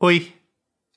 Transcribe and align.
Oi! 0.00 0.28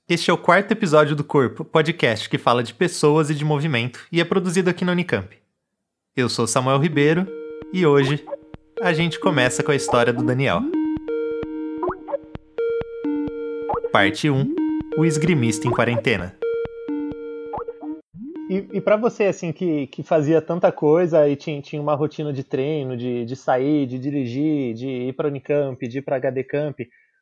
Este 0.08 0.30
é 0.30 0.34
o 0.34 0.38
quarto 0.38 0.74
episódio 0.74 1.16
do 1.16 1.24
Corpo, 1.24 1.66
podcast 1.66 2.30
que 2.30 2.38
fala 2.38 2.62
de 2.62 2.72
pessoas 2.72 3.32
e 3.32 3.34
de 3.34 3.44
movimento 3.44 4.06
e 4.12 4.22
é 4.22 4.24
produzido 4.24 4.70
aqui 4.70 4.86
na 4.86 4.92
Unicamp. 4.92 5.36
Eu 6.16 6.30
sou 6.30 6.46
Samuel 6.46 6.78
Ribeiro 6.78 7.26
e 7.74 7.84
hoje 7.84 8.24
a 8.80 8.94
gente 8.94 9.20
começa 9.20 9.64
com 9.64 9.72
a 9.72 9.76
história 9.76 10.14
do 10.14 10.24
Daniel. 10.24 10.62
Parte 13.92 14.30
1 14.30 14.54
O 14.96 15.04
esgrimista 15.04 15.68
em 15.68 15.72
quarentena. 15.72 16.38
E, 18.52 18.68
e 18.74 18.82
para 18.82 18.98
você, 18.98 19.24
assim, 19.24 19.52
que, 19.52 19.88
que 19.88 20.04
fazia 20.04 20.44
tanta 20.44 20.72
coisa 20.72 21.28
e 21.28 21.36
tinha, 21.36 21.60
tinha 21.60 21.82
uma 21.82 21.96
rotina 21.96 22.32
de 22.32 22.44
treino, 22.44 22.96
de, 22.96 23.26
de 23.26 23.36
sair, 23.36 23.88
de 23.88 23.98
dirigir, 23.98 24.76
de 24.76 24.88
ir 24.88 25.14
para 25.14 25.28
Unicamp, 25.28 25.88
de 25.88 25.98
ir 25.98 26.02
para 26.04 26.18
HD 26.18 26.44
Camp, 26.44 26.78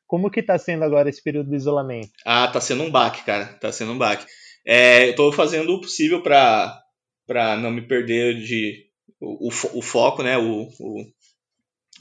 como 0.10 0.32
que 0.32 0.42
tá 0.42 0.58
sendo 0.58 0.84
agora 0.84 1.08
esse 1.08 1.22
período 1.22 1.52
do 1.52 1.56
isolamento? 1.56 2.10
Ah, 2.26 2.48
tá 2.48 2.60
sendo 2.60 2.82
um 2.82 2.90
baque, 2.90 3.24
cara. 3.24 3.46
Tá 3.46 3.72
sendo 3.72 3.92
um 3.92 3.98
baque. 3.98 4.26
É, 4.66 5.08
eu 5.08 5.16
tô 5.16 5.32
fazendo 5.32 5.72
o 5.72 5.80
possível 5.80 6.24
para 6.24 6.76
para 7.28 7.56
não 7.58 7.70
me 7.70 7.84
perder 7.84 8.42
de 8.42 8.88
o, 9.22 9.50
o, 9.50 9.78
o 9.78 9.82
foco, 9.84 10.24
né? 10.24 10.36
O, 10.36 10.64
o, 10.64 11.06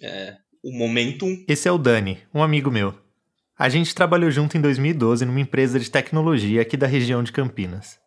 é, 0.03 0.35
o 0.65 0.73
momentum. 0.73 1.45
Esse 1.47 1.69
é 1.69 1.71
o 1.73 1.77
Dani, 1.77 2.19
um 2.35 2.43
amigo 2.43 2.71
meu. 2.71 2.99
A 3.59 3.69
gente 3.69 3.95
trabalhou 3.95 4.31
junto 4.31 4.57
em 4.57 4.61
2012 4.63 5.27
numa 5.27 5.41
empresa 5.41 5.79
de 5.79 5.91
tecnologia 5.91 6.63
aqui 6.63 6.79
da 6.79 6.87
região 6.87 7.23
de 7.23 7.31
Campinas. 7.31 8.01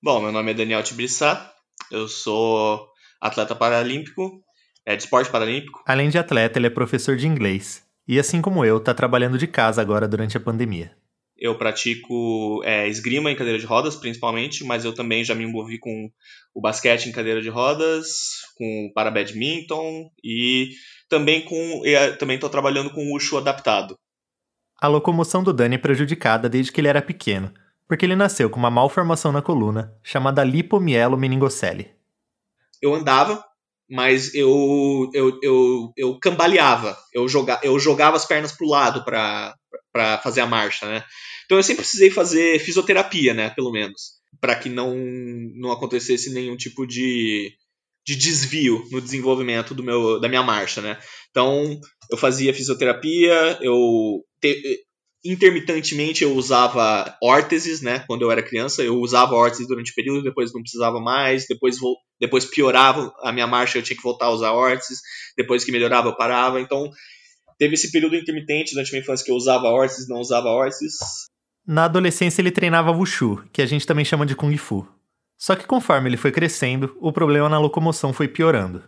Bom, 0.00 0.20
meu 0.20 0.30
nome 0.30 0.52
é 0.52 0.54
Daniel 0.54 0.84
Tibrissá, 0.84 1.52
eu 1.90 2.06
sou 2.06 2.86
atleta 3.20 3.56
paralímpico, 3.56 4.40
é 4.86 4.94
de 4.94 5.02
esporte 5.02 5.28
paralímpico. 5.28 5.82
Além 5.84 6.08
de 6.08 6.18
atleta, 6.18 6.60
ele 6.60 6.68
é 6.68 6.70
professor 6.70 7.16
de 7.16 7.26
inglês. 7.26 7.87
E 8.08 8.18
assim 8.18 8.40
como 8.40 8.64
eu, 8.64 8.78
está 8.78 8.94
trabalhando 8.94 9.36
de 9.36 9.46
casa 9.46 9.82
agora 9.82 10.08
durante 10.08 10.34
a 10.34 10.40
pandemia. 10.40 10.96
Eu 11.36 11.56
pratico 11.56 12.62
é, 12.64 12.88
esgrima 12.88 13.30
em 13.30 13.36
cadeira 13.36 13.58
de 13.58 13.66
rodas, 13.66 13.94
principalmente, 13.94 14.64
mas 14.64 14.84
eu 14.84 14.94
também 14.94 15.22
já 15.22 15.34
me 15.34 15.44
envolvi 15.44 15.78
com 15.78 16.10
o 16.54 16.60
basquete 16.60 17.06
em 17.06 17.12
cadeira 17.12 17.42
de 17.42 17.50
rodas, 17.50 18.40
com 18.56 18.90
para 18.94 19.10
badminton 19.10 20.10
e 20.24 20.70
também 21.08 21.44
com 21.44 21.82
também 22.18 22.36
estou 22.36 22.50
trabalhando 22.50 22.90
com 22.90 23.06
o 23.06 23.12
Wushu 23.12 23.36
adaptado. 23.36 23.96
A 24.80 24.88
locomoção 24.88 25.42
do 25.42 25.52
Dani 25.52 25.76
é 25.76 25.78
prejudicada 25.78 26.48
desde 26.48 26.72
que 26.72 26.80
ele 26.80 26.88
era 26.88 27.02
pequeno, 27.02 27.52
porque 27.86 28.06
ele 28.06 28.16
nasceu 28.16 28.48
com 28.48 28.58
uma 28.58 28.70
malformação 28.70 29.30
na 29.30 29.42
coluna 29.42 29.92
chamada 30.02 30.42
lipomielo-meningocele. 30.42 31.90
Eu 32.80 32.94
andava, 32.94 33.44
mas 33.88 34.34
eu, 34.34 35.10
eu, 35.14 35.38
eu, 35.42 35.92
eu 35.96 36.18
cambaleava, 36.18 36.96
eu, 37.12 37.26
joga, 37.28 37.58
eu 37.62 37.78
jogava 37.78 38.16
as 38.16 38.26
pernas 38.26 38.52
para 38.52 38.66
o 38.66 38.70
lado 38.70 39.04
para 39.04 40.18
fazer 40.22 40.42
a 40.42 40.46
marcha, 40.46 40.86
né? 40.86 41.04
Então 41.44 41.56
eu 41.56 41.62
sempre 41.62 41.82
precisei 41.82 42.10
fazer 42.10 42.58
fisioterapia, 42.60 43.32
né, 43.32 43.50
pelo 43.50 43.72
menos, 43.72 44.18
para 44.40 44.54
que 44.54 44.68
não, 44.68 44.94
não 45.54 45.72
acontecesse 45.72 46.30
nenhum 46.32 46.56
tipo 46.56 46.86
de, 46.86 47.50
de 48.06 48.14
desvio 48.14 48.86
no 48.90 49.00
desenvolvimento 49.00 49.74
do 49.74 49.82
meu, 49.82 50.20
da 50.20 50.28
minha 50.28 50.42
marcha, 50.42 50.82
né? 50.82 50.98
Então 51.30 51.80
eu 52.10 52.18
fazia 52.18 52.52
fisioterapia, 52.52 53.58
eu 53.62 54.22
te, 54.40 54.84
intermitentemente 55.24 56.22
eu 56.22 56.34
usava 56.34 57.16
órteses, 57.22 57.82
né? 57.82 58.04
Quando 58.06 58.22
eu 58.22 58.30
era 58.30 58.42
criança, 58.42 58.82
eu 58.82 58.96
usava 58.98 59.34
órteses 59.34 59.66
durante 59.66 59.92
o 59.92 59.94
período, 59.94 60.22
depois 60.22 60.52
não 60.52 60.62
precisava 60.62 61.00
mais, 61.00 61.46
depois, 61.48 61.76
depois 62.20 62.44
piorava 62.44 63.12
a 63.22 63.32
minha 63.32 63.46
marcha, 63.46 63.78
eu 63.78 63.82
tinha 63.82 63.96
que 63.96 64.02
voltar 64.02 64.26
a 64.26 64.30
usar 64.30 64.52
órteses, 64.52 65.00
depois 65.36 65.64
que 65.64 65.72
melhorava 65.72 66.08
eu 66.08 66.16
parava. 66.16 66.60
Então, 66.60 66.90
teve 67.58 67.74
esse 67.74 67.90
período 67.90 68.16
intermitente 68.16 68.72
durante 68.72 68.88
a 68.88 68.92
minha 68.92 69.02
infância 69.02 69.24
que 69.24 69.32
eu 69.32 69.36
usava 69.36 69.66
órteses, 69.66 70.08
não 70.08 70.18
usava 70.18 70.48
órteses. 70.48 70.94
Na 71.66 71.84
adolescência 71.84 72.40
ele 72.40 72.50
treinava 72.50 72.92
Wushu, 72.92 73.44
que 73.52 73.60
a 73.60 73.66
gente 73.66 73.86
também 73.86 74.04
chama 74.04 74.24
de 74.24 74.34
Kung 74.34 74.56
Fu. 74.56 74.86
Só 75.36 75.54
que 75.54 75.66
conforme 75.66 76.08
ele 76.08 76.16
foi 76.16 76.32
crescendo, 76.32 76.96
o 77.00 77.12
problema 77.12 77.48
na 77.48 77.58
locomoção 77.58 78.12
foi 78.12 78.26
piorando. 78.26 78.82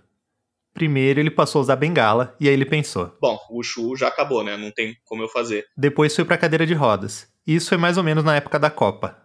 Primeiro 0.73 1.21
ele 1.21 1.31
passou 1.31 1.59
a 1.59 1.63
usar 1.63 1.77
bengala 1.77 2.37
e 2.41 2.49
aí 2.49 2.55
ele 2.55 2.65
pensou: 2.65 3.13
Bom, 3.21 3.39
o 3.51 3.63
Shu 3.63 3.97
já 3.97 4.09
acabou, 4.09 4.45
né? 4.45 4.57
Não 4.57 4.71
tem 4.71 4.95
como 5.05 5.23
eu 5.23 5.29
fazer. 5.29 5.65
Depois 5.77 6.15
foi 6.15 6.25
para 6.25 6.39
cadeira 6.39 6.67
de 6.67 6.75
rodas. 6.75 7.29
Isso 7.47 7.69
foi 7.69 7.79
mais 7.79 7.99
ou 7.99 8.05
menos 8.05 8.23
na 8.23 8.37
época 8.37 8.59
da 8.59 8.71
Copa. 8.71 9.17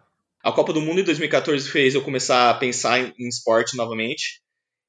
A 0.43 0.51
Copa 0.51 0.73
do 0.73 0.81
Mundo 0.81 1.01
em 1.01 1.03
2014 1.03 1.69
fez 1.69 1.95
eu 1.95 2.03
começar 2.03 2.49
a 2.49 2.53
pensar 2.53 2.99
em, 2.99 3.27
esporte 3.27 3.75
novamente. 3.75 4.41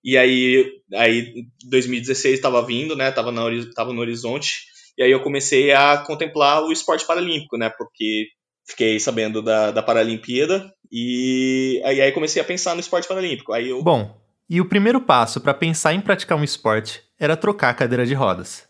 E 0.04 0.16
aí, 0.16 0.70
aí 0.94 1.32
2016 1.68 2.34
estava 2.34 2.64
vindo, 2.64 2.94
né? 2.94 3.10
Tava, 3.10 3.32
na, 3.32 3.42
tava 3.74 3.92
no 3.92 4.00
horizonte. 4.00 4.66
E 4.96 5.02
aí 5.02 5.10
eu 5.10 5.22
comecei 5.22 5.72
a 5.72 5.98
contemplar 5.98 6.62
o 6.62 6.72
esporte 6.72 7.06
paralímpico, 7.06 7.58
né? 7.58 7.70
Porque 7.70 8.26
fiquei 8.66 8.98
sabendo 8.98 9.42
da, 9.42 9.70
da 9.70 9.82
Paralimpíada 9.82 10.72
e 10.90 11.80
aí, 11.84 12.00
aí 12.00 12.12
comecei 12.12 12.40
a 12.40 12.44
pensar 12.44 12.74
no 12.74 12.80
esporte 12.80 13.08
paralímpico. 13.08 13.52
Aí 13.52 13.68
eu... 13.68 13.82
Bom, 13.82 14.16
e 14.48 14.60
o 14.60 14.68
primeiro 14.68 15.00
passo 15.00 15.40
para 15.40 15.54
pensar 15.54 15.92
em 15.92 16.00
praticar 16.00 16.38
um 16.38 16.44
esporte 16.44 17.02
era 17.18 17.36
trocar 17.36 17.70
a 17.70 17.74
cadeira 17.74 18.06
de 18.06 18.14
rodas. 18.14 18.66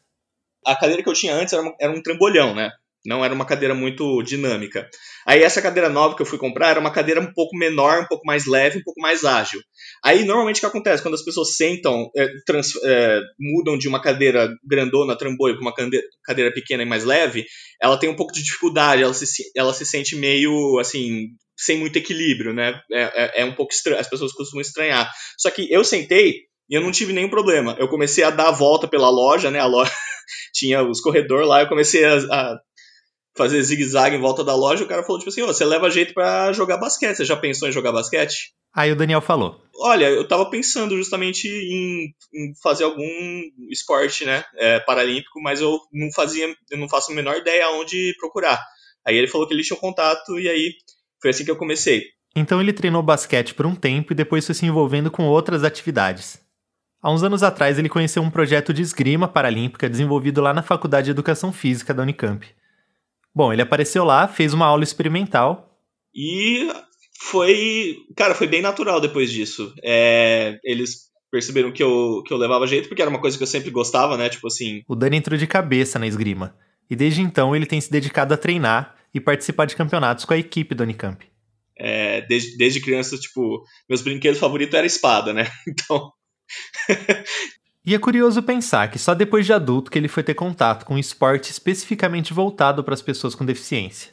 A 0.65 0.75
cadeira 0.75 1.03
que 1.03 1.09
eu 1.09 1.15
tinha 1.15 1.35
antes 1.35 1.53
era, 1.53 1.63
uma, 1.63 1.75
era 1.81 1.93
um 1.93 2.03
trambolhão, 2.03 2.55
né? 2.55 2.71
Não 3.07 3.25
era 3.25 3.33
uma 3.33 3.47
cadeira 3.47 3.73
muito 3.73 4.21
dinâmica. 4.23 4.89
Aí 5.25 5.43
essa 5.43 5.63
cadeira 5.63 5.89
nova 5.89 6.17
que 6.17 6.23
eu 6.23 6.27
fui 6.27 6.39
comprar 6.39 6.71
era 6.71 6.81
uma 6.81 6.91
cadeira 6.91 7.21
um 7.21 7.33
pouco 7.33 7.57
menor, 7.57 8.01
um 8.01 8.07
pouco 8.07 8.27
mais 8.27 8.47
leve, 8.47 8.79
um 8.79 8.83
pouco 8.83 9.01
mais 9.01 9.25
ágil. 9.25 9.61
Aí 10.05 10.25
normalmente 10.25 10.57
o 10.57 10.61
que 10.61 10.67
acontece? 10.67 11.03
Quando 11.03 11.15
as 11.15 11.25
pessoas 11.25 11.55
sentam, 11.55 12.11
é, 12.17 12.29
trans, 12.45 12.73
é, 12.85 13.21
mudam 13.39 13.79
de 13.79 13.87
uma 13.87 14.03
cadeira 14.03 14.49
grandona, 14.69 15.17
trambolho, 15.17 15.55
para 15.55 15.63
uma 15.63 15.75
cadeira, 15.75 16.05
cadeira 16.25 16.53
pequena 16.53 16.83
e 16.83 16.87
mais 16.87 17.05
leve, 17.05 17.45
ela 17.81 17.97
tem 17.97 18.11
um 18.11 18.17
pouco 18.17 18.33
de 18.33 18.43
dificuldade, 18.43 19.03
ela 19.03 19.15
se, 19.15 19.27
ela 19.55 19.73
se 19.73 19.87
sente 19.87 20.17
meio 20.17 20.79
assim, 20.81 21.29
sem 21.57 21.79
muito 21.79 21.97
equilíbrio, 21.97 22.53
né? 22.53 22.81
É, 22.93 23.03
é, 23.03 23.43
é 23.43 23.45
um 23.45 23.55
pouco 23.55 23.73
estranho, 23.73 23.99
as 23.99 24.09
pessoas 24.09 24.33
costumam 24.33 24.61
estranhar. 24.61 25.11
Só 25.39 25.51
que 25.51 25.73
eu 25.73 25.85
sentei 25.85 26.43
e 26.69 26.75
eu 26.75 26.83
não 26.83 26.91
tive 26.91 27.13
nenhum 27.13 27.31
problema. 27.31 27.77
Eu 27.79 27.89
comecei 27.89 28.25
a 28.25 28.31
dar 28.31 28.49
a 28.49 28.53
volta 28.53 28.89
pela 28.89 29.09
loja, 29.09 29.51
né? 29.51 29.59
A 29.59 29.67
loja 29.67 29.93
tinha 30.53 30.83
os 30.83 31.01
corredores 31.01 31.49
lá, 31.49 31.63
eu 31.63 31.69
comecei 31.69 32.05
a, 32.05 32.17
a 32.17 32.59
fazer 33.37 33.63
zigue-zague 33.63 34.17
em 34.17 34.21
volta 34.21 34.43
da 34.43 34.55
loja. 34.55 34.85
O 34.85 34.89
cara 34.89 35.03
falou 35.03 35.19
tipo 35.19 35.31
assim: 35.31 35.43
oh, 35.43 35.47
você 35.47 35.65
leva 35.65 35.91
jeito 35.91 36.13
para 36.13 36.53
jogar 36.53 36.79
basquete. 36.79 37.17
Você 37.17 37.25
já 37.25 37.37
pensou 37.37 37.69
em 37.69 37.73
jogar 37.73 37.93
basquete? 37.93 38.55
Aí 38.75 38.93
o 38.93 38.97
Daniel 38.97 39.21
falou: 39.21 39.61
Olha, 39.79 40.07
eu 40.07 40.27
tava 40.27 40.51
pensando 40.51 40.97
justamente 40.97 41.49
em, 41.49 42.15
em 42.35 42.53
fazer 42.63 42.85
algum 42.85 43.43
esporte, 43.71 44.25
né, 44.25 44.45
é, 44.57 44.81
paralímpico, 44.81 45.41
mas 45.41 45.61
eu 45.61 45.79
não 45.93 46.11
fazia, 46.13 46.55
eu 46.71 46.79
não 46.79 46.89
faço 46.89 47.13
a 47.13 47.15
menor 47.15 47.37
ideia 47.37 47.67
aonde 47.67 48.15
procurar. 48.19 48.63
Aí 49.07 49.17
ele 49.17 49.29
falou 49.29 49.47
que 49.47 49.55
ele 49.55 49.63
tinha 49.63 49.77
um 49.77 49.81
contato 49.81 50.39
e 50.39 50.49
aí 50.49 50.75
foi 51.21 51.31
assim 51.31 51.45
que 51.45 51.51
eu 51.51 51.57
comecei. 51.57 52.05
Então 52.35 52.61
ele 52.61 52.73
treinou 52.73 53.03
basquete 53.03 53.55
por 53.55 53.67
um 53.67 53.75
tempo 53.75 54.13
e 54.13 54.17
depois 54.17 54.45
foi 54.45 54.55
se 54.55 54.67
envolvendo 54.67 55.11
com 55.11 55.25
outras 55.25 55.65
atividades. 55.65 56.39
Há 57.03 57.11
uns 57.11 57.23
anos 57.23 57.43
atrás 57.43 57.79
ele 57.79 57.89
conheceu 57.89 58.23
um 58.23 58.31
projeto 58.31 58.75
de 58.75 58.83
esgrima 58.83 59.29
paralímpica 59.29 59.89
desenvolvido 59.89 60.41
lá 60.41 60.53
na 60.53 60.63
Faculdade 60.63 61.07
de 61.07 61.11
Educação 61.13 61.53
Física 61.53 61.95
da 61.95 62.03
Unicamp. 62.03 62.47
Bom, 63.35 63.53
ele 63.53 63.63
apareceu 63.63 64.05
lá, 64.05 64.27
fez 64.27 64.53
uma 64.53 64.67
aula 64.67 64.83
experimental. 64.83 65.79
E 66.15 66.69
foi. 67.21 67.97
Cara, 68.17 68.35
foi 68.35 68.47
bem 68.47 68.63
natural 68.63 69.01
depois 69.01 69.31
disso. 69.31 69.73
É, 69.83 70.59
eles 70.65 71.07
perceberam 71.31 71.71
que 71.71 71.83
eu, 71.83 72.23
que 72.27 72.33
eu 72.33 72.39
levava 72.39 72.67
jeito, 72.67 72.89
porque 72.89 73.03
era 73.03 73.11
uma 73.11 73.21
coisa 73.21 73.37
que 73.37 73.43
eu 73.43 73.47
sempre 73.47 73.71
gostava, 73.71 74.17
né? 74.17 74.29
Tipo 74.29 74.47
assim. 74.47 74.83
O 74.89 74.97
Dani 74.97 75.17
entrou 75.17 75.39
de 75.39 75.47
cabeça 75.47 75.99
na 75.99 76.07
esgrima. 76.07 76.57
E 76.89 76.97
desde 76.97 77.23
então 77.23 77.55
ele 77.55 77.67
tem 77.67 77.81
se 77.81 77.91
dedicado 77.91 78.33
a 78.33 78.37
treinar 78.37 78.95
e 79.13 79.21
participar 79.21 79.67
de 79.67 79.77
campeonatos 79.77 80.25
com 80.25 80.35
a 80.35 80.39
equipe 80.39 80.75
do 80.75 80.83
Unicamp. 80.83 81.27
É, 81.79 82.23
desde, 82.23 82.57
desde 82.57 82.81
criança, 82.81 83.19
tipo, 83.19 83.65
meus 83.89 84.03
brinquedos 84.03 84.41
favoritos 84.41 84.75
era 84.75 84.87
espada, 84.87 85.33
né? 85.33 85.47
Então. 85.69 86.13
e 87.85 87.95
é 87.95 87.99
curioso 87.99 88.43
pensar 88.43 88.91
que 88.91 88.99
só 88.99 89.15
depois 89.15 89.45
de 89.45 89.53
adulto 89.53 89.91
que 89.91 89.99
ele 89.99 90.09
foi 90.09 90.23
ter 90.23 90.35
contato 90.35 90.85
com 90.85 90.95
um 90.95 90.99
esporte 90.99 91.51
especificamente 91.51 92.33
voltado 92.33 92.83
para 92.83 92.95
as 92.95 93.03
pessoas 93.03 93.35
com 93.35 93.45
deficiência. 93.45 94.13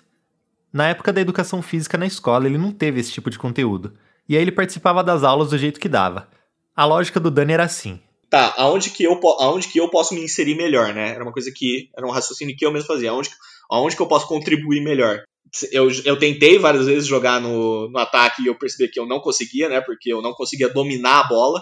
Na 0.72 0.88
época 0.88 1.14
da 1.14 1.22
educação 1.22 1.62
física 1.62 1.98
na 1.98 2.08
escola, 2.08 2.48
ele 2.48 2.58
não 2.58 2.72
teve 2.72 3.00
esse 3.00 3.12
tipo 3.12 3.30
de 3.30 3.38
conteúdo, 3.38 3.94
e 4.28 4.36
aí 4.36 4.42
ele 4.42 4.52
participava 4.52 5.04
das 5.04 5.24
aulas 5.24 5.52
do 5.52 5.58
jeito 5.58 5.80
que 5.80 5.88
dava. 5.88 6.28
A 6.76 6.86
lógica 6.86 7.20
do 7.20 7.30
Dani 7.30 7.54
era 7.54 7.64
assim: 7.64 8.02
tá, 8.34 8.52
aonde 8.58 8.90
que 8.90 9.04
eu, 9.04 9.20
aonde 9.40 9.68
que 9.68 9.80
eu 9.80 9.88
posso 9.92 10.16
me 10.16 10.24
inserir 10.24 10.56
melhor, 10.56 10.92
né? 10.92 11.12
Era 11.12 11.24
uma 11.24 11.32
coisa 11.32 11.52
que, 11.56 11.92
era 11.96 12.04
um 12.04 12.10
raciocínio 12.10 12.56
que 12.58 12.66
eu 12.66 12.72
mesmo 12.72 12.88
fazia, 12.88 13.12
aonde, 13.12 13.30
aonde 13.70 13.96
que 13.96 14.02
eu 14.02 14.08
posso 14.08 14.28
contribuir 14.28 14.82
melhor. 14.82 15.22
Eu, 15.72 15.88
eu 16.04 16.18
tentei 16.18 16.58
várias 16.58 16.88
vezes 16.88 17.06
jogar 17.08 17.40
no, 17.40 17.88
no 17.92 18.00
ataque 18.00 18.42
e 18.42 18.48
eu 18.48 18.58
percebi 18.58 18.92
que 18.92 19.00
eu 19.00 19.06
não 19.06 19.20
conseguia, 19.20 19.70
né? 19.70 19.82
Porque 19.82 20.12
eu 20.12 20.20
não 20.20 20.34
conseguia 20.34 20.68
dominar 20.68 21.20
a 21.20 21.28
bola. 21.28 21.62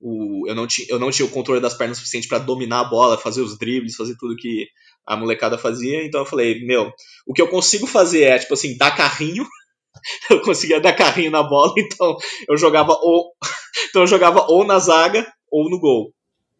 O, 0.00 0.44
eu, 0.48 0.56
não 0.56 0.66
tinha, 0.66 0.88
eu 0.90 0.98
não 0.98 1.12
tinha 1.12 1.24
o 1.24 1.30
controle 1.30 1.60
das 1.60 1.74
pernas 1.74 1.98
suficiente 1.98 2.26
para 2.26 2.40
dominar 2.40 2.80
a 2.80 2.84
bola, 2.90 3.16
fazer 3.16 3.40
os 3.40 3.56
dribles, 3.56 3.94
fazer 3.94 4.16
tudo 4.18 4.34
que 4.34 4.66
a 5.06 5.16
molecada 5.16 5.56
fazia. 5.56 6.04
Então 6.04 6.22
eu 6.22 6.26
falei, 6.26 6.66
meu, 6.66 6.90
o 7.28 7.32
que 7.32 7.40
eu 7.40 7.46
consigo 7.46 7.86
fazer 7.86 8.24
é, 8.24 8.38
tipo 8.40 8.54
assim, 8.54 8.76
dar 8.76 8.90
carrinho. 8.90 9.46
eu 10.30 10.42
conseguia 10.42 10.80
dar 10.80 10.94
carrinho 10.94 11.30
na 11.30 11.44
bola, 11.44 11.72
então 11.78 12.16
eu 12.48 12.56
jogava 12.56 12.92
ou, 13.00 13.32
então 13.88 14.02
eu 14.02 14.06
jogava 14.08 14.46
ou 14.48 14.64
na 14.64 14.80
zaga 14.80 15.24
ou 15.50 15.70
no 15.70 15.80
gol. 15.80 16.12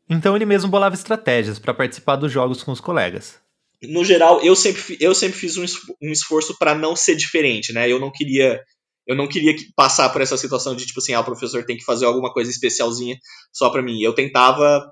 Então 0.09 0.35
ele 0.35 0.47
mesmo 0.47 0.71
bolava 0.71 0.95
estratégias 0.95 1.59
para 1.59 1.75
participar 1.75 2.17
dos 2.17 2.33
jogos 2.33 2.63
com 2.63 2.73
os 2.73 2.81
colegas. 2.81 3.39
no 3.83 4.05
geral, 4.05 4.41
eu 4.43 4.57
sempre, 4.57 4.97
eu 5.01 5.15
sempre 5.15 5.39
fiz 5.39 5.57
um 5.57 6.11
esforço 6.11 6.57
para 6.59 6.75
não 6.75 6.97
ser 6.97 7.15
diferente, 7.15 7.73
né? 7.73 7.91
Eu 7.91 7.99
não 7.99 8.11
queria 8.11 8.61
eu 9.07 9.17
não 9.17 9.27
queria 9.27 9.57
passar 9.75 10.11
por 10.11 10.21
essa 10.21 10.37
situação 10.37 10.77
de 10.77 10.85
tipo 10.85 11.01
assim, 11.01 11.15
ah, 11.15 11.21
o 11.21 11.25
professor 11.25 11.65
tem 11.65 11.79
que 11.79 11.85
fazer 11.85 12.05
alguma 12.05 12.31
coisa 12.31 12.51
especialzinha 12.51 13.17
só 13.51 13.71
para 13.71 13.83
mim. 13.83 14.03
Eu 14.03 14.15
tentava 14.15 14.85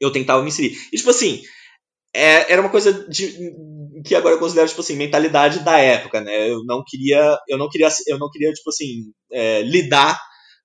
eu 0.00 0.10
tentava 0.10 0.42
me 0.42 0.48
inserir. 0.48 0.76
E 0.92 0.96
tipo 0.96 1.10
assim, 1.10 1.42
é, 2.14 2.52
era 2.52 2.60
uma 2.60 2.70
coisa 2.70 3.06
de, 3.08 3.52
que 4.04 4.14
agora 4.14 4.34
eu 4.34 4.38
considero 4.38 4.68
tipo 4.68 4.80
assim, 4.80 4.96
mentalidade 4.96 5.60
da 5.60 5.78
época, 5.78 6.20
né? 6.20 6.50
Eu 6.50 6.64
não 6.64 6.82
queria 6.86 7.38
eu 7.48 7.58
não 7.58 7.68
queria 7.68 7.88
eu 8.06 8.18
não 8.18 8.30
queria 8.30 8.52
tipo 8.52 8.70
assim, 8.70 9.12
é, 9.30 9.62
lidar 9.62 10.18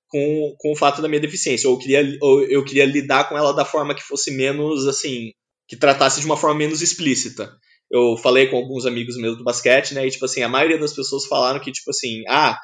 com, 0.10 0.56
com 0.58 0.72
o 0.72 0.76
fato 0.76 1.02
da 1.02 1.08
minha 1.08 1.22
deficiência, 1.22 1.70
ou 1.70 1.76
eu 1.76 1.80
queria 1.80 2.18
ou 2.22 2.44
eu 2.44 2.66
queria 2.66 2.86
lidar 2.86 3.30
com 3.30 3.38
ela 3.38 3.54
da 3.54 3.64
forma 3.64 3.96
que 3.96 4.04
fosse 4.04 4.32
menos 4.32 4.88
assim, 4.88 5.32
que 5.68 5.78
tratasse 5.78 6.20
de 6.20 6.26
uma 6.26 6.38
forma 6.38 6.58
menos 6.58 6.82
explícita. 6.82 7.52
Eu 7.92 8.18
falei 8.18 8.48
com 8.48 8.58
alguns 8.58 8.86
amigos 8.86 9.18
meus 9.18 9.38
do 9.38 9.44
basquete, 9.44 9.94
né? 9.94 10.06
E, 10.06 10.12
tipo 10.12 10.26
assim, 10.26 10.44
a 10.44 10.50
maioria 10.50 10.78
das 10.78 10.94
pessoas 10.94 11.26
falaram 11.26 11.60
que, 11.60 11.72
tipo 11.72 11.90
assim, 11.90 12.24
ah, 12.28 12.60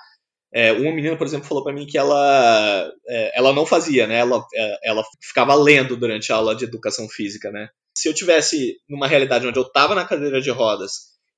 é, 0.54 0.72
uma 0.72 0.92
menina, 0.92 1.18
por 1.18 1.26
exemplo, 1.26 1.48
falou 1.48 1.64
para 1.64 1.74
mim 1.74 1.86
que 1.86 1.98
ela, 1.98 2.92
é, 3.08 3.38
ela 3.38 3.52
não 3.54 3.66
fazia, 3.66 4.08
né? 4.08 4.20
Ela, 4.20 4.44
é, 4.56 4.90
ela 4.90 5.04
ficava 5.22 5.56
lendo 5.56 5.98
durante 5.98 6.32
a 6.32 6.36
aula 6.36 6.56
de 6.56 6.66
educação 6.66 7.10
física, 7.10 7.52
né? 7.52 7.70
Se 7.98 8.08
eu 8.08 8.14
tivesse 8.14 8.78
numa 8.88 9.08
realidade 9.08 9.48
onde 9.48 9.58
eu 9.58 9.64
estava 9.64 9.96
na 9.96 10.06
cadeira 10.06 10.42
de 10.42 10.52
rodas 10.52 10.92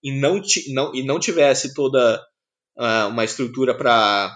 e 0.03 0.11
não, 0.11 0.41
não, 0.73 0.95
e 0.95 1.03
não 1.03 1.19
tivesse 1.19 1.73
toda 1.73 2.21
uh, 2.77 3.07
uma 3.09 3.23
estrutura 3.23 3.75
para 3.75 4.31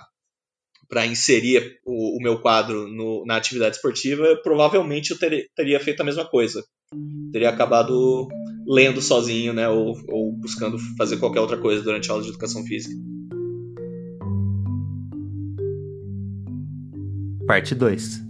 para 0.91 1.05
inserir 1.05 1.79
o, 1.85 2.17
o, 2.17 2.21
meu 2.21 2.41
quadro 2.41 2.85
no, 2.89 3.23
na 3.25 3.37
atividade 3.37 3.77
esportiva, 3.77 4.37
provavelmente 4.43 5.11
eu 5.11 5.17
ter, 5.17 5.47
teria 5.55 5.79
feito 5.79 6.01
a 6.01 6.03
mesma 6.03 6.25
coisa. 6.25 6.61
Teria 7.31 7.49
acabado 7.49 8.27
lendo 8.67 9.01
sozinho, 9.01 9.53
né, 9.53 9.69
ou, 9.69 9.97
ou 10.09 10.33
buscando 10.33 10.77
fazer 10.97 11.15
qualquer 11.15 11.39
outra 11.39 11.57
coisa 11.57 11.81
durante 11.81 12.09
a 12.09 12.13
aula 12.13 12.25
de 12.25 12.31
educação 12.31 12.61
física. 12.65 12.93
Parte 17.47 17.73
2. 17.73 18.21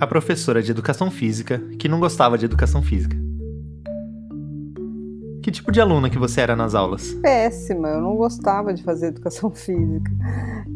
A 0.00 0.06
professora 0.06 0.62
de 0.62 0.70
educação 0.70 1.10
física 1.10 1.58
que 1.78 1.88
não 1.88 2.00
gostava 2.00 2.38
de 2.38 2.46
educação 2.46 2.82
física. 2.82 3.16
Que 5.42 5.50
tipo 5.50 5.72
de 5.72 5.80
aluna 5.80 6.08
que 6.08 6.18
você 6.18 6.40
era 6.40 6.54
nas 6.54 6.72
aulas? 6.72 7.14
Péssima, 7.14 7.88
eu 7.88 8.00
não 8.00 8.14
gostava 8.14 8.72
de 8.72 8.82
fazer 8.84 9.08
educação 9.08 9.50
física. 9.52 10.10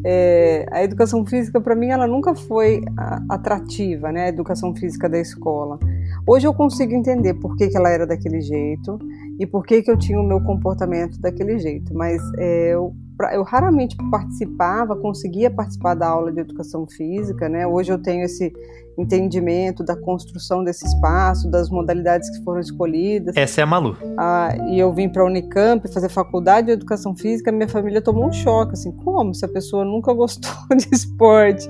É, 0.03 0.65
a 0.69 0.83
educação 0.83 1.25
física, 1.25 1.61
para 1.61 1.73
mim, 1.73 1.87
ela 1.87 2.05
nunca 2.05 2.35
foi 2.35 2.81
atrativa, 3.29 4.11
né? 4.11 4.25
A 4.25 4.27
educação 4.27 4.75
física 4.75 5.07
da 5.07 5.17
escola. 5.17 5.79
Hoje 6.27 6.45
eu 6.45 6.53
consigo 6.53 6.93
entender 6.93 7.35
por 7.35 7.55
que, 7.55 7.69
que 7.69 7.77
ela 7.77 7.89
era 7.89 8.05
daquele 8.05 8.41
jeito 8.41 8.99
e 9.39 9.47
por 9.47 9.65
que, 9.65 9.81
que 9.81 9.89
eu 9.89 9.97
tinha 9.97 10.19
o 10.19 10.27
meu 10.27 10.41
comportamento 10.41 11.17
daquele 11.21 11.57
jeito, 11.57 11.93
mas 11.95 12.21
é, 12.37 12.73
eu 12.73 12.93
eu 13.33 13.41
raramente 13.41 13.97
participava, 14.11 14.95
conseguia 14.95 15.49
participar 15.49 15.95
da 15.95 16.07
aula 16.07 16.31
de 16.31 16.39
educação 16.39 16.85
física, 16.85 17.49
né? 17.49 17.65
Hoje 17.65 17.91
eu 17.91 17.97
tenho 17.97 18.23
esse 18.23 18.53
entendimento 18.97 19.83
da 19.83 19.95
construção 19.95 20.63
desse 20.63 20.85
espaço, 20.85 21.49
das 21.49 21.69
modalidades 21.69 22.29
que 22.29 22.43
foram 22.43 22.59
escolhidas. 22.59 23.35
Essa 23.37 23.61
é 23.61 23.63
a 23.63 23.67
Malu. 23.67 23.97
Ah, 24.17 24.55
e 24.69 24.79
eu 24.79 24.91
vim 24.93 25.07
para 25.07 25.21
a 25.21 25.25
Unicamp 25.25 25.87
fazer 25.93 26.09
faculdade 26.09 26.67
de 26.67 26.73
educação 26.73 27.15
física, 27.15 27.51
minha 27.51 27.67
família 27.67 28.01
tomou 28.01 28.27
um 28.27 28.33
choque, 28.33 28.73
assim, 28.73 28.91
como 28.91 29.33
se 29.33 29.45
a 29.45 29.47
pessoa 29.47 29.85
nunca 29.85 30.13
gostou 30.13 30.51
de 30.75 30.87
esporte, 30.91 31.69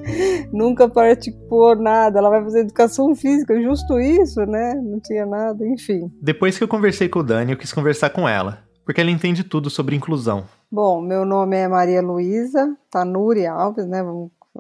nunca 0.54 0.88
praticou 0.88 1.76
nada, 1.76 2.20
ela 2.20 2.30
vai 2.30 2.44
fazer 2.44 2.60
educação 2.62 3.14
física, 3.16 3.60
justo 3.62 4.00
isso, 4.00 4.42
né? 4.46 4.74
Não 4.76 5.00
tinha 5.00 5.26
nada, 5.26 5.68
enfim. 5.68 6.12
Depois 6.22 6.58
que 6.58 6.64
eu 6.64 6.68
conversei 6.68 7.10
com 7.10 7.20
o 7.20 7.24
Dani, 7.24 7.52
eu 7.52 7.58
quis 7.58 7.74
conversar 7.74 8.10
com 8.10 8.28
ela, 8.28 8.60
porque 8.86 9.02
ela 9.02 9.12
entende 9.12 9.44
tudo 9.44 9.70
sobre 9.70 9.96
inclusão. 9.96 10.46
Bom, 10.72 11.02
meu 11.02 11.26
nome 11.26 11.56
é 11.56 11.68
Maria 11.68 12.02
Luísa 12.02 12.76
Tanuri 12.92 13.46
Alves, 13.46 13.88
né? 13.88 14.04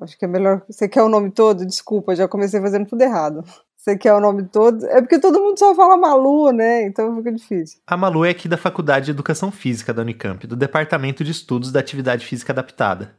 Acho 0.02 0.18
que 0.18 0.26
é 0.26 0.28
melhor. 0.28 0.62
Você 0.70 0.88
quer 0.88 1.02
o 1.02 1.10
nome 1.10 1.32
todo? 1.32 1.66
Desculpa, 1.66 2.16
já 2.16 2.28
comecei 2.28 2.62
fazendo 2.62 2.86
tudo 2.86 3.02
errado. 3.02 3.44
Você 3.76 3.98
quer 3.98 4.14
o 4.14 4.20
nome 4.20 4.44
todo? 4.44 4.86
É 4.88 5.00
porque 5.02 5.18
todo 5.20 5.40
mundo 5.40 5.58
só 5.58 5.74
fala 5.74 5.96
Malu, 5.96 6.52
né? 6.52 6.86
Então 6.86 7.16
fica 7.16 7.32
difícil. 7.32 7.80
A 7.88 7.96
Malu 7.96 8.26
é 8.26 8.32
aqui 8.32 8.48
da 8.48 8.58
Faculdade 8.58 9.06
de 9.06 9.12
Educação 9.12 9.52
Física 9.52 9.94
da 9.94 10.02
Unicamp, 10.02 10.46
do 10.46 10.58
Departamento 10.58 11.24
de 11.24 11.32
Estudos 11.32 11.72
da 11.72 11.80
Atividade 11.80 12.26
Física 12.26 12.52
Adaptada. 12.52 13.16